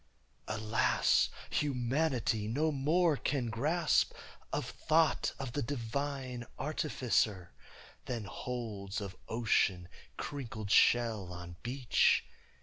Alas, 0.47 1.29
humanity 1.51 2.47
no 2.47 2.71
more 2.71 3.15
can 3.15 3.51
grasp 3.51 4.13
Of 4.51 4.65
thought 4.65 5.31
of 5.37 5.51
the 5.53 5.61
divine 5.61 6.47
Artificer, 6.57 7.51
Than 8.05 8.23
holds 8.23 8.99
of 8.99 9.15
ocean 9.29 9.87
crinkled 10.17 10.71
shell 10.71 11.31
on 11.31 11.55
beach! 11.61 12.25